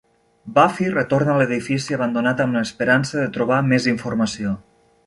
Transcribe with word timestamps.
Buffy 0.53 0.87
retorna 0.95 1.35
a 1.35 1.35
l'edifici 1.41 1.99
abandonat 1.99 2.43
amb 2.47 2.61
l'esperança 2.61 3.21
de 3.21 3.31
trobar 3.39 3.65
més 3.71 3.89
informació. 3.95 4.61